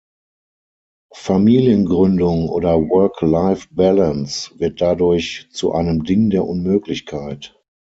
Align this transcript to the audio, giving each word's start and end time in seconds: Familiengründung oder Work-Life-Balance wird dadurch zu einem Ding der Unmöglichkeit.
Familiengründung 1.13 2.49
oder 2.49 2.75
Work-Life-Balance 2.79 4.59
wird 4.59 4.81
dadurch 4.81 5.47
zu 5.51 5.73
einem 5.73 6.03
Ding 6.05 6.31
der 6.31 6.45
Unmöglichkeit. 6.47 7.55